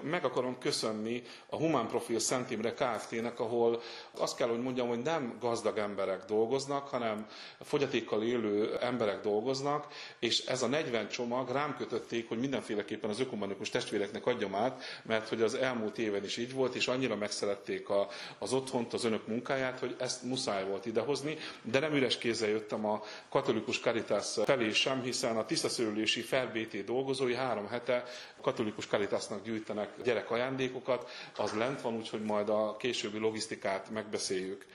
meg 0.03 0.25
akarom 0.25 0.57
köszönni 0.59 1.23
a 1.49 1.55
Human 1.55 1.87
Profil 1.87 2.19
Szent 2.19 2.51
Imre 2.51 2.73
Kft-nek, 2.73 3.39
ahol 3.39 3.81
azt 4.11 4.35
kell, 4.37 4.47
hogy 4.47 4.61
mondjam, 4.61 4.87
hogy 4.87 5.01
nem 5.01 5.37
gazdag 5.39 5.77
emberek 5.77 6.25
dolgoznak, 6.25 6.87
hanem 6.87 7.25
fogyatékkal 7.61 8.23
élő 8.23 8.77
emberek 8.81 9.21
dolgoznak, 9.21 9.87
és 10.19 10.45
ez 10.45 10.61
a 10.61 10.67
40 10.67 11.07
csomag 11.07 11.49
rám 11.49 11.75
kötötték, 11.77 12.27
hogy 12.27 12.39
mindenféleképpen 12.39 13.09
az 13.09 13.19
ökumenikus 13.19 13.69
testvéreknek 13.69 14.25
adjam 14.25 14.55
át, 14.55 14.83
mert 15.03 15.27
hogy 15.29 15.41
az 15.41 15.53
elmúlt 15.53 15.97
éven 15.97 16.23
is 16.23 16.37
így 16.37 16.53
volt, 16.53 16.75
és 16.75 16.87
annyira 16.87 17.15
megszerették 17.15 17.89
a, 17.89 18.07
az 18.39 18.53
otthont, 18.53 18.93
az 18.93 19.03
önök 19.03 19.27
munkáját, 19.27 19.79
hogy 19.79 19.95
ezt 19.99 20.23
muszáj 20.23 20.65
volt 20.65 20.85
idehozni, 20.85 21.37
de 21.61 21.79
nem 21.79 21.93
üres 21.93 22.17
kézzel 22.17 22.49
jöttem 22.49 22.85
a 22.85 23.01
katolikus 23.29 23.79
Caritas 23.79 24.33
felé 24.45 24.71
sem, 24.71 25.01
hiszen 25.01 25.37
a 25.37 25.45
tisztaszörülési 25.45 26.21
felbéti 26.21 26.83
dolgozói 26.83 27.35
három 27.35 27.67
hete 27.67 28.03
katolikus 28.41 28.85
Caritasnak 28.87 29.43
gyűjtenek 29.43 29.86
gyerek 29.95 30.05
gyerekajándékokat, 30.05 31.09
az 31.37 31.51
lent 31.51 31.81
van, 31.81 31.95
úgyhogy 31.95 32.21
majd 32.23 32.49
a 32.49 32.75
későbbi 32.77 33.17
logisztikát 33.17 33.89
megbeszéljük. 33.89 34.65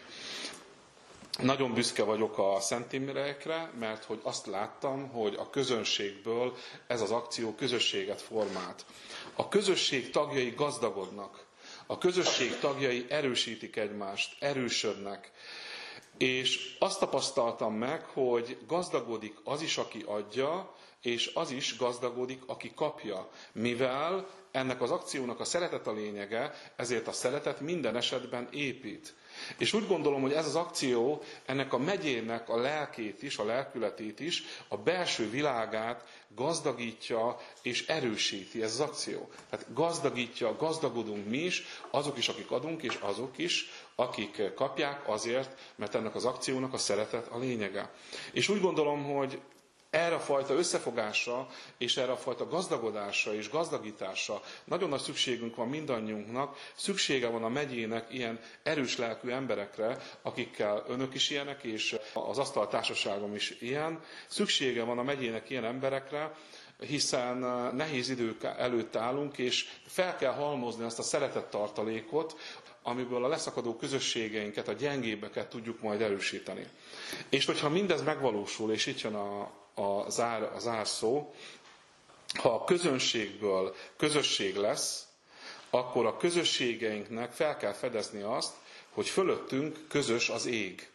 Nagyon 1.38 1.72
büszke 1.74 2.02
vagyok 2.02 2.38
a 2.38 2.60
Szent 2.60 2.92
Imrekre, 2.92 3.70
mert 3.78 4.04
hogy 4.04 4.20
azt 4.22 4.46
láttam, 4.46 5.08
hogy 5.08 5.34
a 5.34 5.50
közönségből 5.50 6.56
ez 6.86 7.00
az 7.00 7.10
akció 7.10 7.54
közösséget 7.54 8.20
formált. 8.22 8.84
A 9.34 9.48
közösség 9.48 10.10
tagjai 10.10 10.50
gazdagodnak. 10.56 11.44
A 11.86 11.98
közösség 11.98 12.58
tagjai 12.58 13.06
erősítik 13.08 13.76
egymást, 13.76 14.36
erősödnek. 14.42 15.30
És 16.18 16.76
azt 16.78 16.98
tapasztaltam 16.98 17.74
meg, 17.74 18.04
hogy 18.04 18.56
gazdagodik 18.66 19.34
az 19.44 19.62
is, 19.62 19.76
aki 19.78 20.02
adja, 20.06 20.74
és 21.02 21.30
az 21.34 21.50
is 21.50 21.76
gazdagodik, 21.76 22.42
aki 22.46 22.72
kapja. 22.74 23.28
Mivel 23.52 24.26
ennek 24.52 24.82
az 24.82 24.90
akciónak 24.90 25.40
a 25.40 25.44
szeretet 25.44 25.86
a 25.86 25.92
lényege, 25.92 26.52
ezért 26.76 27.06
a 27.08 27.12
szeretet 27.12 27.60
minden 27.60 27.96
esetben 27.96 28.48
épít. 28.52 29.14
És 29.58 29.72
úgy 29.72 29.86
gondolom, 29.86 30.20
hogy 30.22 30.32
ez 30.32 30.46
az 30.46 30.54
akció 30.56 31.22
ennek 31.46 31.72
a 31.72 31.78
megyének 31.78 32.48
a 32.48 32.56
lelkét 32.60 33.22
is, 33.22 33.38
a 33.38 33.44
lelkületét 33.44 34.20
is, 34.20 34.42
a 34.68 34.76
belső 34.76 35.30
világát 35.30 36.04
gazdagítja 36.34 37.36
és 37.62 37.86
erősíti 37.86 38.62
ez 38.62 38.72
az 38.72 38.80
akció. 38.80 39.28
Tehát 39.50 39.66
gazdagítja, 39.74 40.56
gazdagodunk 40.56 41.28
mi 41.28 41.38
is, 41.38 41.62
azok 41.90 42.18
is, 42.18 42.28
akik 42.28 42.50
adunk, 42.50 42.82
és 42.82 42.98
azok 43.00 43.38
is, 43.38 43.70
akik 43.94 44.54
kapják 44.54 45.08
azért, 45.08 45.58
mert 45.76 45.94
ennek 45.94 46.14
az 46.14 46.24
akciónak 46.24 46.72
a 46.72 46.78
szeretet 46.78 47.26
a 47.28 47.38
lényege. 47.38 47.90
És 48.32 48.48
úgy 48.48 48.60
gondolom, 48.60 49.04
hogy 49.04 49.40
erre 49.92 50.14
a 50.14 50.20
fajta 50.20 50.54
összefogásra 50.54 51.46
és 51.78 51.96
erre 51.96 52.12
a 52.12 52.16
fajta 52.16 52.48
gazdagodásra 52.48 53.34
és 53.34 53.50
gazdagításra 53.50 54.40
nagyon 54.64 54.88
nagy 54.88 55.00
szükségünk 55.00 55.56
van 55.56 55.68
mindannyiunknak, 55.68 56.56
szüksége 56.74 57.28
van 57.28 57.44
a 57.44 57.48
megyének 57.48 58.06
ilyen 58.12 58.40
erős 58.62 58.96
lelkű 58.96 59.30
emberekre, 59.30 59.98
akikkel 60.22 60.84
önök 60.88 61.14
is 61.14 61.30
ilyenek, 61.30 61.62
és 61.62 61.96
az 62.14 62.38
asztaltársaságom 62.38 63.34
is 63.34 63.50
ilyen. 63.60 64.00
Szüksége 64.28 64.82
van 64.82 64.98
a 64.98 65.02
megyének 65.02 65.50
ilyen 65.50 65.64
emberekre, 65.64 66.34
hiszen 66.78 67.36
nehéz 67.74 68.08
idők 68.10 68.44
előtt 68.44 68.96
állunk, 68.96 69.38
és 69.38 69.68
fel 69.86 70.16
kell 70.16 70.32
halmozni 70.32 70.84
azt 70.84 70.98
a 70.98 71.02
szeretettartalékot, 71.02 72.36
amiből 72.82 73.24
a 73.24 73.28
leszakadó 73.28 73.76
közösségeinket, 73.76 74.68
a 74.68 74.72
gyengébbeket 74.72 75.48
tudjuk 75.48 75.80
majd 75.80 76.00
erősíteni. 76.00 76.66
És 77.28 77.44
hogyha 77.44 77.68
mindez 77.68 78.02
megvalósul, 78.02 78.72
és 78.72 78.86
itt 78.86 79.00
jön 79.00 79.14
a, 79.14 79.60
a, 79.74 80.10
zár, 80.10 80.42
a 80.42 80.58
zárszó, 80.58 81.30
ha 82.34 82.54
a 82.54 82.64
közönségből 82.64 83.74
közösség 83.96 84.56
lesz, 84.56 85.06
akkor 85.70 86.06
a 86.06 86.16
közösségeinknek 86.16 87.32
fel 87.32 87.56
kell 87.56 87.72
fedezni 87.72 88.22
azt, 88.22 88.52
hogy 88.90 89.08
fölöttünk 89.08 89.78
közös 89.88 90.28
az 90.28 90.46
ég. 90.46 90.90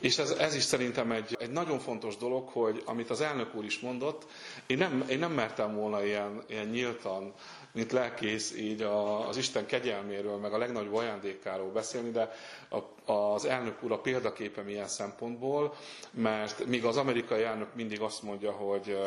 És 0.00 0.18
ez, 0.18 0.30
ez 0.30 0.54
is 0.54 0.62
szerintem 0.62 1.12
egy, 1.12 1.36
egy 1.40 1.50
nagyon 1.50 1.78
fontos 1.78 2.16
dolog, 2.16 2.48
hogy 2.48 2.82
amit 2.84 3.10
az 3.10 3.20
elnök 3.20 3.54
úr 3.54 3.64
is 3.64 3.78
mondott, 3.80 4.26
én 4.66 4.78
nem, 4.78 5.04
én 5.08 5.18
nem 5.18 5.32
mertem 5.32 5.74
volna 5.74 6.04
ilyen, 6.04 6.42
ilyen 6.48 6.66
nyíltan 6.66 7.34
mint 7.72 7.92
lelkész 7.92 8.54
így 8.56 8.82
a, 8.82 9.28
az 9.28 9.36
Isten 9.36 9.66
kegyelméről, 9.66 10.36
meg 10.36 10.52
a 10.52 10.58
legnagyobb 10.58 10.94
ajándékáról 10.94 11.70
beszélni, 11.70 12.10
de 12.10 12.32
a, 12.70 12.78
az 13.04 13.44
elnök 13.44 13.82
úr 13.82 13.92
a 13.92 13.98
példaképe 14.00 14.62
milyen 14.62 14.88
szempontból, 14.88 15.74
mert 16.10 16.66
míg 16.66 16.84
az 16.84 16.96
amerikai 16.96 17.42
elnök 17.42 17.74
mindig 17.74 18.00
azt 18.00 18.22
mondja, 18.22 18.50
hogy 18.50 18.98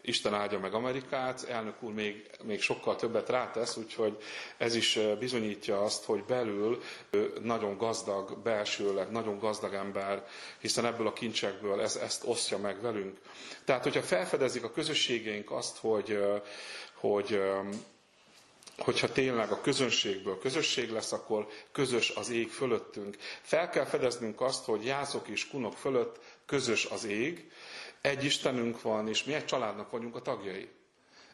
Isten 0.00 0.34
áldja 0.34 0.58
meg 0.58 0.74
Amerikát, 0.74 1.44
elnök 1.48 1.82
úr 1.82 1.92
még, 1.92 2.30
még 2.44 2.60
sokkal 2.60 2.96
többet 2.96 3.28
rátesz, 3.28 3.76
úgyhogy 3.76 4.16
ez 4.56 4.74
is 4.74 4.98
bizonyítja 5.18 5.82
azt, 5.82 6.04
hogy 6.04 6.24
belül 6.24 6.80
nagyon 7.42 7.76
gazdag, 7.76 8.38
belsőleg 8.42 9.10
nagyon 9.10 9.38
gazdag 9.38 9.74
ember, 9.74 10.26
hiszen 10.60 10.84
ebből 10.86 11.06
a 11.06 11.12
kincsekből 11.12 11.80
ez, 11.80 11.96
ezt 11.96 12.26
osztja 12.26 12.58
meg 12.58 12.80
velünk. 12.80 13.18
Tehát, 13.64 13.82
hogyha 13.82 14.02
felfedezik 14.02 14.64
a 14.64 14.70
közösségeink 14.72 15.50
azt, 15.50 15.78
hogy, 15.78 16.18
hogy 16.94 17.40
hogyha 18.82 19.12
tényleg 19.12 19.50
a 19.50 19.60
közönségből 19.60 20.38
közösség 20.38 20.90
lesz, 20.90 21.12
akkor 21.12 21.46
közös 21.72 22.10
az 22.10 22.30
ég 22.30 22.50
fölöttünk. 22.50 23.16
Fel 23.42 23.68
kell 23.68 23.84
fedeznünk 23.84 24.40
azt, 24.40 24.64
hogy 24.64 24.84
jászok 24.84 25.28
és 25.28 25.48
kunok 25.48 25.76
fölött 25.76 26.18
közös 26.46 26.84
az 26.84 27.04
ég, 27.04 27.50
egy 28.00 28.24
Istenünk 28.24 28.82
van, 28.82 29.08
és 29.08 29.24
mi 29.24 29.34
egy 29.34 29.44
családnak 29.44 29.90
vagyunk 29.90 30.16
a 30.16 30.20
tagjai. 30.22 30.68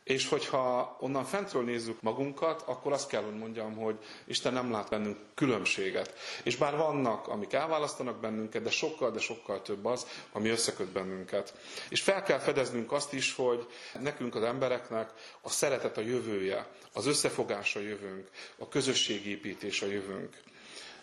És 0.09 0.29
hogyha 0.29 0.97
onnan 1.01 1.25
fentről 1.25 1.63
nézzük 1.65 2.03
magunkat, 2.03 2.63
akkor 2.67 2.93
azt 2.93 3.09
kell, 3.09 3.23
hogy 3.23 3.39
mondjam, 3.39 3.77
hogy 3.77 3.99
Isten 4.25 4.53
nem 4.53 4.71
lát 4.71 4.89
bennünk 4.91 5.17
különbséget. 5.35 6.15
És 6.43 6.57
bár 6.57 6.77
vannak, 6.77 7.29
amik 7.29 7.53
elválasztanak 7.53 8.21
bennünket, 8.21 8.63
de 8.63 8.71
sokkal, 8.71 9.11
de 9.11 9.19
sokkal 9.19 9.63
több 9.63 9.85
az, 9.85 10.07
ami 10.33 10.49
összeköt 10.49 10.87
bennünket. 10.89 11.55
És 11.89 12.01
fel 12.03 12.23
kell 12.23 12.39
fedeznünk 12.39 12.93
azt 12.93 13.13
is, 13.13 13.35
hogy 13.35 13.67
nekünk 14.01 14.35
az 14.35 14.43
embereknek 14.43 15.11
a 15.41 15.51
szeretet 15.51 15.97
a 15.97 16.01
jövője, 16.01 16.67
az 16.93 17.07
összefogás 17.07 17.77
a 17.77 17.81
jövőnk, 17.81 18.29
a 18.59 18.69
közösségépítés 18.69 19.83
a 19.83 19.87
jövőnk. 19.87 20.37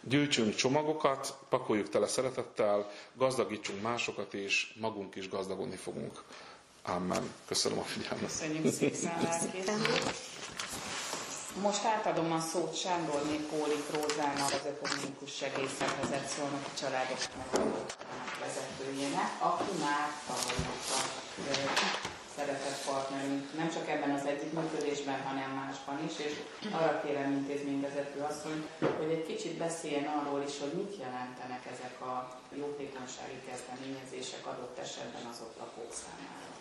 Gyűjtsünk 0.02 0.56
csomagokat, 0.56 1.38
pakoljuk 1.50 1.90
tele 1.90 2.08
szeretettel, 2.08 2.92
gazdagítsunk 3.14 3.82
másokat, 3.82 4.34
és 4.34 4.74
magunk 4.80 5.16
is 5.16 5.30
gazdagodni 5.30 5.76
fogunk. 5.76 6.22
Amen. 6.88 7.34
Köszönöm 7.48 7.80
a 7.80 7.84
figyelmet. 7.84 8.20
Köszönjük 8.20 8.74
szépen, 8.74 9.82
Most 11.62 11.86
átadom 11.86 12.32
a 12.32 12.40
szót 12.40 12.78
Sándorné 12.78 13.36
Póli 13.50 13.80
Rózának, 13.94 14.52
az 14.60 14.66
Ökonomikus 14.72 15.36
Segélyszervezet 15.36 16.28
Szolnoki 16.28 16.72
Családok 16.80 17.22
vezetőjének, 18.42 19.30
aki 19.40 19.72
már 19.86 20.08
tavaly 20.28 20.60
szeretett 22.36 22.80
partnerünk, 22.86 23.44
nem 23.58 23.70
csak 23.76 23.90
ebben 23.90 24.12
az 24.12 24.26
együttműködésben, 24.26 25.22
hanem 25.22 25.50
másban 25.62 25.98
is, 26.10 26.16
és 26.26 26.34
arra 26.72 27.02
kérem 27.02 27.32
intézményvezető 27.32 28.20
asszony, 28.30 28.68
hogy 29.00 29.12
egy 29.18 29.26
kicsit 29.26 29.58
beszéljen 29.58 30.08
arról 30.18 30.42
is, 30.48 30.60
hogy 30.60 30.74
mit 30.82 30.98
jelentenek 31.04 31.64
ezek 31.74 31.96
a 32.02 32.16
jótékonysági 32.62 33.40
kezdeményezések 33.50 34.46
adott 34.52 34.78
esetben 34.86 35.26
az 35.32 35.40
ott 35.46 35.58
lakók 35.60 35.94
számára. 36.04 36.54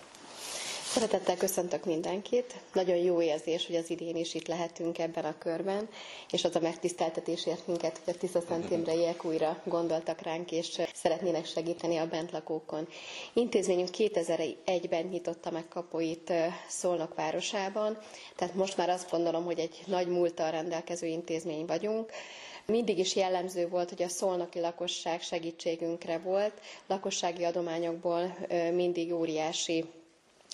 Szeretettel 0.93 1.37
köszöntök 1.37 1.85
mindenkit. 1.85 2.55
Nagyon 2.73 2.97
jó 2.97 3.23
érzés, 3.23 3.67
hogy 3.67 3.77
az 3.77 3.91
idén 3.91 4.17
is 4.17 4.35
itt 4.35 4.47
lehetünk 4.47 4.99
ebben 4.99 5.25
a 5.25 5.39
körben, 5.39 5.89
és 6.31 6.45
az 6.45 6.57
a 6.57 6.61
megtiszteltetés 6.61 7.47
ért 7.47 7.67
minket, 7.67 8.01
hogy 8.05 8.15
a 8.15 8.19
Tisza 8.19 8.41
Szent 8.49 8.71
Imreiek 8.71 9.25
újra 9.25 9.63
gondoltak 9.65 10.21
ránk, 10.21 10.53
és 10.53 10.81
szeretnének 10.95 11.47
segíteni 11.47 11.97
a 11.97 12.07
bentlakókon. 12.09 12.89
Intézményünk 13.33 13.89
2001-ben 13.93 15.05
nyitotta 15.07 15.51
meg 15.51 15.69
kapuit 15.69 16.33
Szolnok 16.69 17.15
városában, 17.15 17.99
tehát 18.37 18.55
most 18.55 18.77
már 18.77 18.89
azt 18.89 19.11
gondolom, 19.11 19.45
hogy 19.45 19.59
egy 19.59 19.83
nagy 19.87 20.07
múlttal 20.09 20.51
rendelkező 20.51 21.07
intézmény 21.07 21.67
vagyunk. 21.67 22.11
Mindig 22.67 22.99
is 22.99 23.17
jellemző 23.17 23.69
volt, 23.69 23.89
hogy 23.89 24.03
a 24.03 24.09
szolnoki 24.09 24.61
lakosság 24.61 25.23
segítségünkre 25.23 26.19
volt, 26.19 26.53
lakossági 26.87 27.45
adományokból 27.45 28.37
mindig 28.73 29.15
óriási 29.15 29.85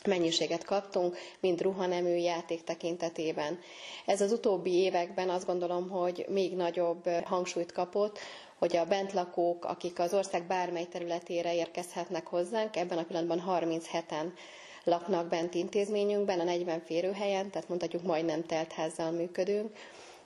mennyiséget 0.07 0.65
kaptunk, 0.65 1.17
mind 1.41 1.61
ruhanemű 1.63 2.15
játék 2.17 2.65
tekintetében. 2.65 3.59
Ez 4.07 4.21
az 4.21 4.33
utóbbi 4.33 4.73
években 4.73 5.29
azt 5.29 5.47
gondolom, 5.47 5.89
hogy 5.89 6.25
még 6.29 6.57
nagyobb 6.57 7.09
hangsúlyt 7.25 7.73
kapott, 7.73 8.19
hogy 8.59 8.77
a 8.77 8.85
bentlakók, 8.85 9.65
akik 9.65 9.99
az 9.99 10.15
ország 10.15 10.47
bármely 10.47 10.85
területére 10.87 11.55
érkezhetnek 11.55 12.27
hozzánk, 12.27 12.77
ebben 12.77 12.99
a 12.99 13.05
pillanatban 13.05 13.45
37-en 13.49 14.27
laknak 14.85 15.29
bent 15.29 15.55
intézményünkben, 15.55 16.41
a 16.41 16.45
40 16.45 16.81
férőhelyen, 16.87 17.51
tehát 17.51 17.69
mondhatjuk 17.69 18.03
majdnem 18.03 18.47
telt 18.47 18.73
házzal 18.73 19.11
működünk, 19.11 19.71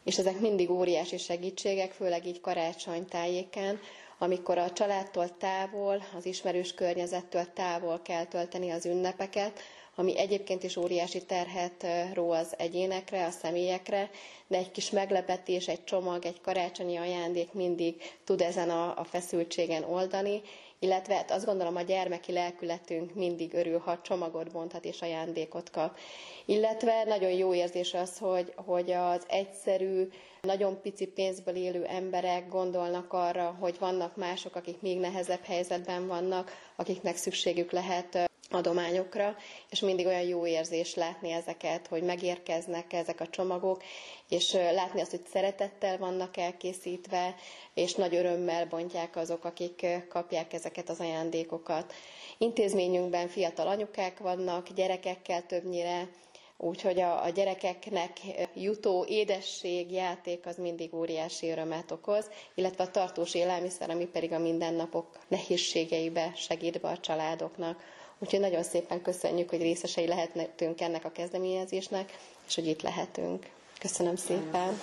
és 0.04 0.18
ezek 0.18 0.40
mindig 0.40 0.70
óriási 0.70 1.18
segítségek, 1.18 1.92
főleg 1.92 2.26
így 2.26 2.40
karácsony 2.40 3.06
tájéken, 3.06 3.80
amikor 4.18 4.58
a 4.58 4.72
családtól 4.72 5.36
távol, 5.36 6.02
az 6.16 6.26
ismerős 6.26 6.74
környezettől 6.74 7.52
távol 7.52 8.00
kell 8.02 8.24
tölteni 8.24 8.70
az 8.70 8.86
ünnepeket, 8.86 9.60
ami 9.94 10.18
egyébként 10.18 10.62
is 10.62 10.76
óriási 10.76 11.24
terhet 11.24 11.86
ró 12.14 12.30
az 12.30 12.54
egyénekre, 12.58 13.26
a 13.26 13.30
személyekre, 13.30 14.10
de 14.46 14.56
egy 14.56 14.70
kis 14.70 14.90
meglepetés, 14.90 15.68
egy 15.68 15.84
csomag, 15.84 16.24
egy 16.24 16.40
karácsonyi 16.40 16.96
ajándék 16.96 17.52
mindig 17.52 18.02
tud 18.24 18.40
ezen 18.40 18.70
a, 18.70 18.98
a 18.98 19.04
feszültségen 19.04 19.84
oldani, 19.84 20.42
illetve 20.78 21.14
hát 21.14 21.30
azt 21.30 21.44
gondolom 21.44 21.76
a 21.76 21.82
gyermeki 21.82 22.32
lelkületünk 22.32 23.14
mindig 23.14 23.54
örül, 23.54 23.78
ha 23.78 24.00
csomagot 24.00 24.52
bonthat 24.52 24.84
és 24.84 25.02
ajándékot 25.02 25.70
kap. 25.70 25.98
Illetve 26.44 27.04
nagyon 27.04 27.30
jó 27.30 27.54
érzés 27.54 27.94
az, 27.94 28.18
hogy, 28.18 28.52
hogy 28.56 28.90
az 28.90 29.24
egyszerű, 29.28 30.08
nagyon 30.40 30.80
pici 30.80 31.06
pénzből 31.06 31.56
élő 31.56 31.84
emberek 31.84 32.48
gondolnak 32.48 33.12
arra, 33.12 33.56
hogy 33.60 33.76
vannak 33.78 34.16
mások, 34.16 34.56
akik 34.56 34.80
még 34.80 34.98
nehezebb 34.98 35.44
helyzetben 35.44 36.06
vannak, 36.06 36.50
akiknek 36.76 37.16
szükségük 37.16 37.70
lehet 37.72 38.32
adományokra, 38.50 39.36
és 39.70 39.80
mindig 39.80 40.06
olyan 40.06 40.22
jó 40.22 40.46
érzés 40.46 40.94
látni 40.94 41.30
ezeket, 41.30 41.86
hogy 41.86 42.02
megérkeznek 42.02 42.92
ezek 42.92 43.20
a 43.20 43.28
csomagok, 43.28 43.82
és 44.28 44.52
látni 44.52 45.00
azt, 45.00 45.10
hogy 45.10 45.26
szeretettel 45.32 45.98
vannak 45.98 46.36
elkészítve, 46.36 47.34
és 47.74 47.94
nagy 47.94 48.14
örömmel 48.14 48.66
bontják 48.66 49.16
azok, 49.16 49.44
akik 49.44 49.86
kapják 50.08 50.52
ezeket 50.52 50.88
az 50.88 51.00
ajándékokat. 51.00 51.92
Intézményünkben 52.38 53.28
fiatal 53.28 53.66
anyukák 53.68 54.18
vannak, 54.18 54.68
gyerekekkel 54.68 55.46
többnyire, 55.46 56.08
Úgyhogy 56.56 57.00
a, 57.00 57.24
a 57.24 57.28
gyerekeknek 57.28 58.20
jutó 58.54 59.04
édesség, 59.08 59.90
játék 59.92 60.46
az 60.46 60.56
mindig 60.56 60.94
óriási 60.94 61.50
örömet 61.50 61.90
okoz, 61.90 62.30
illetve 62.54 62.84
a 62.84 62.90
tartós 62.90 63.34
élelmiszer, 63.34 63.90
ami 63.90 64.06
pedig 64.06 64.32
a 64.32 64.38
mindennapok 64.38 65.18
nehézségeibe 65.28 66.32
segít 66.36 66.80
be 66.80 66.88
a 66.88 66.98
családoknak. 66.98 67.82
Úgyhogy 68.18 68.40
nagyon 68.40 68.62
szépen 68.62 69.02
köszönjük, 69.02 69.50
hogy 69.50 69.60
részesei 69.60 70.06
lehetünk 70.06 70.80
ennek 70.80 71.04
a 71.04 71.12
kezdeményezésnek, 71.12 72.18
és 72.46 72.54
hogy 72.54 72.66
itt 72.66 72.82
lehetünk. 72.82 73.46
Köszönöm 73.78 74.16
szépen. 74.16 74.80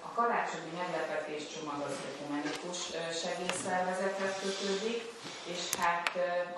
A 0.00 0.14
karácsonyi 0.14 0.72
meglepetés 0.76 1.42
csomag 1.54 1.80
az 1.88 1.96
ökumenikus 2.10 2.78
segélyszervezethez 3.22 4.34
kötődik, 4.42 5.02
és 5.52 5.74
hát 5.74 6.10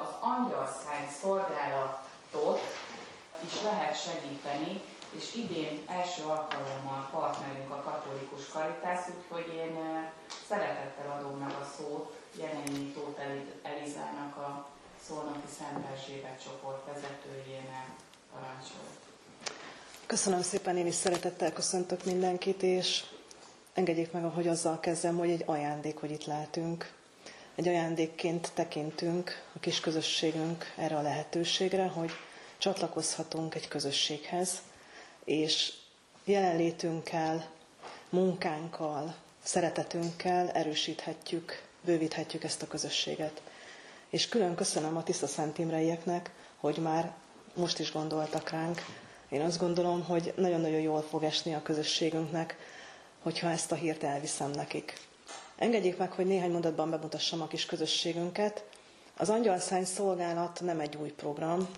az 0.04 0.12
angyalszány 0.20 1.08
szolgálatot 1.20 2.60
is 3.46 3.62
lehet 3.62 4.02
segíteni, 4.02 4.80
és 5.16 5.34
idén 5.34 5.82
első 5.86 6.22
alkalommal 6.22 7.08
partnerünk 7.12 7.70
a 7.70 7.82
katolikus 7.82 8.48
karitász, 8.52 9.08
úgyhogy 9.16 9.54
én 9.54 9.78
szeretettel 10.48 11.18
adom 11.18 11.38
meg 11.38 11.50
a 11.50 11.66
szót 11.76 12.12
Jenényi 12.38 12.92
Tóth 12.92 13.20
Elizának 13.62 14.36
a 14.36 14.73
Szolnoki 15.08 15.48
Szent 15.58 15.86
Erzsébet 15.92 16.42
csoport 16.44 16.86
vezetőjének 16.86 17.86
parancsolt. 18.32 18.98
Köszönöm 20.06 20.42
szépen, 20.42 20.76
én 20.76 20.86
is 20.86 20.94
szeretettel 20.94 21.52
köszöntök 21.52 22.04
mindenkit, 22.04 22.62
és 22.62 23.04
engedjék 23.74 24.12
meg, 24.12 24.24
hogy 24.24 24.48
azzal 24.48 24.80
kezdem, 24.80 25.16
hogy 25.16 25.30
egy 25.30 25.42
ajándék, 25.46 25.96
hogy 25.96 26.10
itt 26.10 26.24
lehetünk. 26.24 26.92
Egy 27.54 27.68
ajándékként 27.68 28.50
tekintünk 28.54 29.42
a 29.54 29.58
kis 29.58 29.80
közösségünk 29.80 30.72
erre 30.76 30.96
a 30.96 31.02
lehetőségre, 31.02 31.86
hogy 31.86 32.10
csatlakozhatunk 32.58 33.54
egy 33.54 33.68
közösséghez, 33.68 34.62
és 35.24 35.72
jelenlétünkkel, 36.24 37.50
munkánkkal, 38.08 39.14
szeretetünkkel 39.42 40.50
erősíthetjük, 40.50 41.62
bővíthetjük 41.84 42.44
ezt 42.44 42.62
a 42.62 42.66
közösséget. 42.66 43.40
És 44.14 44.28
külön 44.28 44.54
köszönöm 44.54 44.96
a 44.96 45.02
Tiszta 45.02 45.26
Szent 45.26 45.58
Imreieknek, 45.58 46.30
hogy 46.56 46.78
már 46.78 47.12
most 47.54 47.78
is 47.78 47.92
gondoltak 47.92 48.50
ránk. 48.50 48.80
Én 49.28 49.40
azt 49.40 49.58
gondolom, 49.58 50.04
hogy 50.04 50.32
nagyon-nagyon 50.36 50.80
jól 50.80 51.02
fog 51.02 51.22
esni 51.22 51.54
a 51.54 51.62
közösségünknek, 51.62 52.56
hogyha 53.22 53.48
ezt 53.48 53.72
a 53.72 53.74
hírt 53.74 54.02
elviszem 54.02 54.50
nekik. 54.50 55.00
Engedjék 55.56 55.96
meg, 55.96 56.12
hogy 56.12 56.26
néhány 56.26 56.50
mondatban 56.50 56.90
bemutassam 56.90 57.42
a 57.42 57.46
kis 57.46 57.66
közösségünket. 57.66 58.64
Az 59.16 59.28
Angyalszány 59.28 59.84
Szolgálat 59.84 60.60
nem 60.60 60.80
egy 60.80 60.96
új 60.96 61.10
program. 61.10 61.68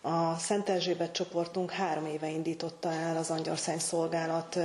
A 0.00 0.38
Szent 0.38 0.68
Erzsébet 0.68 1.12
csoportunk 1.12 1.70
három 1.70 2.06
éve 2.06 2.28
indította 2.28 2.92
el 2.92 3.16
az 3.16 3.30
Angyalszány 3.30 3.78
Szolgálat 3.78 4.58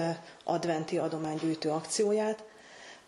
adventi 0.43 0.97
adománygyűjtő 0.97 1.69
akcióját, 1.69 2.43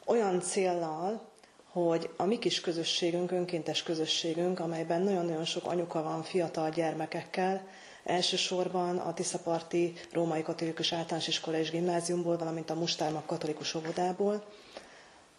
olyan 0.06 0.42
céllal, 0.42 1.32
hogy 1.74 2.10
a 2.18 2.26
mi 2.26 2.40
kis 2.40 2.62
közösségünk, 2.62 3.32
önkéntes 3.32 3.84
közösségünk, 3.84 4.60
amelyben 4.60 5.02
nagyon-nagyon 5.02 5.46
sok 5.46 5.66
anyuka 5.66 6.04
van 6.04 6.24
fiatal 6.24 6.70
gyermekekkel, 6.70 7.68
elsősorban 8.04 8.98
a 8.98 9.14
Tiszaparti 9.14 9.94
Római 10.12 10.42
Katolikus 10.42 10.94
Általános 10.94 11.28
Iskola 11.28 11.58
és 11.58 11.70
Gimnáziumból, 11.70 12.38
valamint 12.38 12.70
a 12.70 12.74
Mustármak 12.76 13.26
Katolikus 13.26 13.74
Óvodából, 13.76 14.44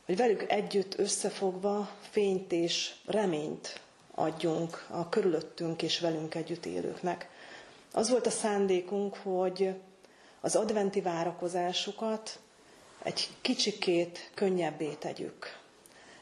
hogy 0.06 0.16
velük 0.16 0.50
együtt 0.50 0.98
összefogva 0.98 1.90
fényt 2.10 2.52
és 2.52 2.94
reményt 3.06 3.80
adjunk 4.14 4.86
a 4.90 5.08
körülöttünk 5.08 5.82
és 5.82 6.00
velünk 6.00 6.34
együtt 6.34 6.66
élőknek. 6.66 7.28
Az 7.92 8.10
volt 8.10 8.26
a 8.26 8.30
szándékunk, 8.30 9.16
hogy 9.16 9.74
az 10.40 10.56
adventi 10.56 11.00
várakozásukat 11.00 12.38
egy 13.02 13.28
kicsikét 13.40 14.30
könnyebbé 14.34 14.88
tegyük. 14.98 15.62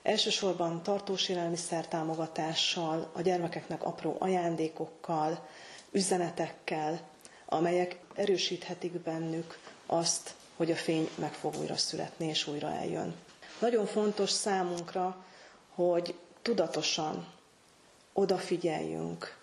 Elsősorban 0.02 0.82
tartós 0.82 1.28
élelmiszer 1.28 1.88
támogatással, 1.88 3.10
a 3.12 3.20
gyermekeknek 3.20 3.84
apró 3.84 4.16
ajándékokkal, 4.18 5.46
üzenetekkel, 5.90 7.00
amelyek 7.46 7.98
erősíthetik 8.14 8.92
bennük 8.92 9.58
azt, 9.86 10.34
hogy 10.56 10.70
a 10.70 10.76
fény 10.76 11.08
meg 11.14 11.32
fog 11.32 11.54
újra 11.60 11.76
születni 11.76 12.26
és 12.26 12.46
újra 12.46 12.72
eljön. 12.72 13.14
Nagyon 13.60 13.86
fontos 13.86 14.30
számunkra, 14.30 15.24
hogy 15.74 16.14
tudatosan 16.42 17.26
odafigyeljünk 18.12 19.36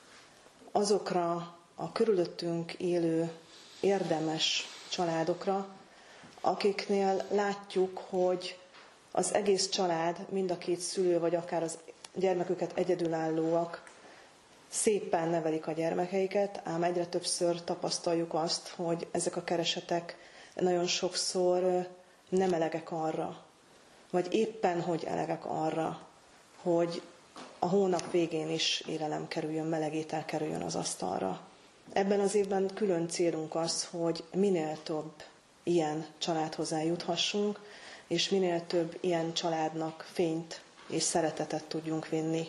azokra 0.72 1.58
a 1.76 1.92
körülöttünk 1.92 2.74
élő 2.74 3.32
érdemes 3.80 4.66
családokra, 4.90 5.68
akiknél 6.42 7.26
látjuk, 7.32 7.98
hogy 8.10 8.58
az 9.12 9.34
egész 9.34 9.70
család, 9.70 10.26
mind 10.30 10.52
a 10.52 10.58
két 10.58 10.80
szülő, 10.80 11.20
vagy 11.20 11.36
akár 11.36 11.64
az 11.64 11.78
gyermeküket 12.16 12.72
egyedülállóak 12.78 13.84
szépen 14.70 15.30
nevelik 15.30 15.68
a 15.68 15.72
gyermekeiket, 15.72 16.62
ám 16.64 16.84
egyre 16.84 17.06
többször 17.06 17.64
tapasztaljuk 17.64 18.34
azt, 18.34 18.68
hogy 18.68 19.08
ezek 19.12 19.36
a 19.36 19.44
keresetek 19.44 20.18
nagyon 20.56 20.88
sokszor 20.88 21.88
nem 22.30 22.54
elegek 22.54 22.92
arra, 22.92 23.44
vagy 24.12 24.34
éppen 24.34 24.82
hogy 24.82 25.04
elegek 25.04 25.46
arra, 25.46 26.08
hogy 26.62 27.02
a 27.60 27.68
hónap 27.68 28.12
végén 28.12 28.50
is 28.50 28.84
élelem 28.88 29.28
kerüljön, 29.28 29.66
meleg 29.66 29.96
étel 29.96 30.26
kerüljön 30.26 30.62
az 30.62 30.76
asztalra. 30.76 31.42
Ebben 31.94 32.20
az 32.20 32.36
évben 32.36 32.70
külön 32.74 33.08
célunk 33.08 33.56
az, 33.56 33.88
hogy 33.92 34.24
minél 34.34 34.78
több 34.84 35.12
ilyen 35.64 36.06
családhoz 36.18 36.72
eljuthassunk, 36.72 37.60
és 38.10 38.30
minél 38.30 38.68
több 38.68 38.98
ilyen 39.00 39.34
családnak 39.34 40.06
fényt 40.12 40.62
és 40.88 41.04
szeretetet 41.04 41.64
tudjunk 41.64 42.08
vinni 42.08 42.48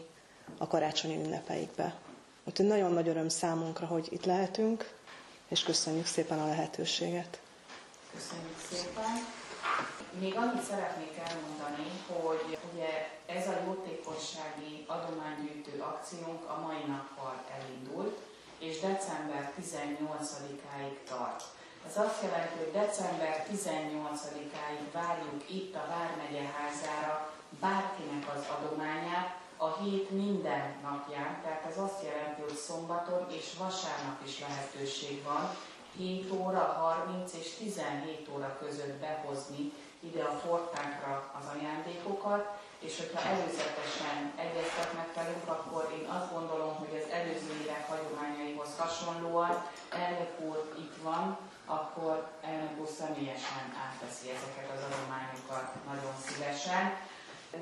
a 0.58 0.66
karácsonyi 0.66 1.14
ünnepeikbe. 1.24 1.94
Úgyhogy 2.44 2.66
nagyon 2.66 2.92
nagy 2.92 3.08
öröm 3.08 3.28
számunkra, 3.28 3.86
hogy 3.86 4.08
itt 4.10 4.24
lehetünk, 4.24 4.92
és 5.48 5.62
köszönjük 5.62 6.06
szépen 6.06 6.38
a 6.38 6.46
lehetőséget. 6.46 7.40
Köszönjük 8.14 8.58
szépen. 8.72 9.24
Még 10.20 10.34
annyit 10.36 10.62
szeretnék 10.62 11.14
elmondani, 11.28 11.90
hogy 12.06 12.58
ugye 12.72 12.88
ez 13.26 13.46
a 13.48 13.60
jótékonysági 13.66 14.84
adománygyűjtő 14.86 15.80
akciónk 15.80 16.44
a 16.48 16.60
mai 16.66 16.82
nappal 16.86 17.44
elindult, 17.60 18.18
és 18.58 18.80
december 18.80 19.52
18-áig 19.60 20.96
tart. 21.08 21.42
Ez 21.88 21.96
azt 21.96 22.22
jelenti, 22.22 22.58
hogy 22.58 22.72
december 22.72 23.46
18-áig 23.52 24.84
várjuk 24.92 25.50
itt 25.50 25.74
a 25.74 25.86
Vármegye 25.88 26.44
házára 26.56 27.32
bárkinek 27.60 28.24
az 28.34 28.44
adományát, 28.56 29.38
a 29.56 29.76
hét 29.82 30.10
minden 30.10 30.64
napján, 30.82 31.40
tehát 31.42 31.64
ez 31.70 31.78
azt 31.78 32.02
jelenti, 32.02 32.40
hogy 32.40 32.56
szombaton 32.56 33.26
és 33.30 33.46
vasárnap 33.58 34.18
is 34.24 34.40
lehetőség 34.40 35.22
van 35.22 35.56
7 35.96 36.32
óra 36.32 36.58
30 36.58 37.32
és 37.32 37.54
17 37.54 38.28
óra 38.34 38.56
között 38.60 38.94
behozni 39.00 39.72
ide 40.00 40.22
a 40.22 40.38
fortánkra 40.44 41.32
az 41.38 41.46
ajándékokat, 41.54 42.44
és 42.78 42.96
hogyha 43.00 43.28
előzetesen 43.28 44.32
egyeztetnek 44.36 45.14
velünk, 45.14 45.48
akkor 45.48 45.96
én 46.00 46.08
azt 46.08 46.32
gondolom, 46.32 46.74
hogy 46.76 46.94
az 47.00 47.12
előző 47.12 47.52
évek 47.62 47.88
hagyományaihoz 47.88 48.68
hasonlóan 48.78 49.66
elnök 49.90 50.40
úr 50.40 50.74
itt 50.78 50.96
van, 51.02 51.38
akkor 51.78 52.14
elnök 52.50 52.74
úr 52.80 52.90
személyesen 53.00 53.64
átveszi 53.86 54.26
ezeket 54.36 54.68
az 54.74 54.82
adományokat 54.88 55.68
nagyon 55.90 56.14
szívesen. 56.26 56.84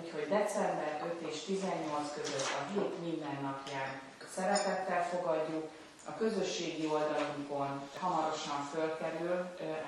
Úgyhogy 0.01 0.27
december 0.39 0.93
5 1.21 1.29
és 1.31 1.37
18 1.45 2.13
között 2.17 2.51
a 2.61 2.63
hét 2.73 2.95
minden 3.07 3.37
napján 3.49 3.91
szeretettel 4.35 5.03
fogadjuk, 5.13 5.65
a 6.09 6.17
közösségi 6.19 6.87
oldalunkon 6.87 7.73
hamarosan 8.01 8.61
fölkerül 8.73 9.37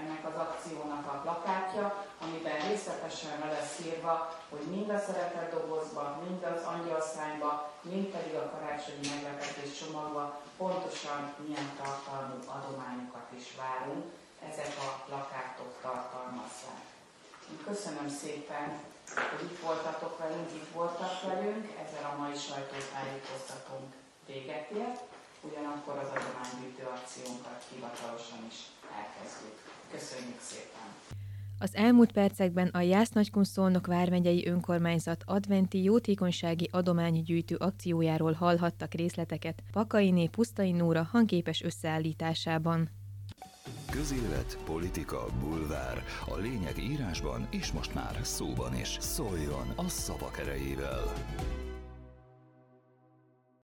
ennek 0.01 0.23
az 0.31 0.37
akciónak 0.47 1.07
a 1.07 1.21
plakátja, 1.23 2.07
amiben 2.23 2.59
részletesen 2.69 3.39
le 3.41 3.47
lesz 3.47 3.79
írva, 3.87 4.15
hogy 4.51 4.65
mind 4.75 4.91
a 4.91 4.99
szeretett 4.99 5.51
dobozba, 5.53 6.23
mind 6.27 6.43
az 6.43 6.63
angyalszányba, 6.75 7.73
mind 7.83 8.07
pedig 8.07 8.35
a 8.35 8.51
karácsonyi 8.51 9.09
meglepetés 9.15 9.79
csomagba 9.79 10.41
pontosan 10.57 11.21
milyen 11.47 11.71
tartalmú 11.83 12.37
adományokat 12.59 13.29
is 13.39 13.47
várunk, 13.61 14.05
ezek 14.51 14.73
a 14.87 14.89
plakátok 15.07 15.73
tartalmazzák. 15.83 16.85
Köszönöm 17.67 18.09
szépen, 18.23 18.67
hogy 19.31 19.45
itt 19.51 19.61
voltatok 19.61 20.19
velünk, 20.19 20.51
itt 20.55 20.73
voltak 20.73 21.23
velünk, 21.23 21.65
ezzel 21.83 22.05
a 22.11 22.19
mai 22.21 22.37
sajtótájékoztatónk 22.37 23.93
véget 24.27 24.71
ért 24.71 25.01
ugyanakkor 25.49 25.95
az 26.03 26.09
adománygyűjtő 26.17 26.85
akciónkat 26.97 27.61
hivatalosan 27.73 28.43
is 28.51 28.59
elkezdjük. 29.01 29.57
Köszönjük 29.93 30.41
szépen! 30.41 30.89
Az 31.63 31.75
elmúlt 31.75 32.13
percekben 32.13 32.69
a 32.69 32.81
Jász 32.81 33.11
Nagykun 33.11 33.45
Szolnok 33.45 33.87
vármegyei 33.87 34.47
önkormányzat 34.47 35.23
adventi 35.27 35.83
jótékonysági 35.83 36.69
adománygyűjtő 36.73 37.57
akciójáról 37.57 38.33
hallhattak 38.33 38.95
részleteket 38.95 39.63
Pakainé 39.73 40.27
Pusztai 40.27 40.73
Nóra 40.73 41.09
hangképes 41.13 41.63
összeállításában. 41.63 42.89
Közélet, 43.91 44.59
politika, 44.65 45.27
bulvár. 45.41 46.05
A 46.27 46.37
lényeg 46.37 46.79
írásban 46.79 47.47
és 47.51 47.73
most 47.73 47.95
már 47.95 48.19
szóban 48.23 48.75
is. 48.75 48.97
Szóljon 49.01 49.73
a 49.77 49.89
szavak 49.89 50.39
erejével! 50.39 51.13